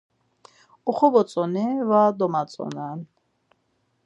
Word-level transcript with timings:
Oxovotzoni 0.93 1.67
va 1.91 2.01
domatzonen. 2.19 3.09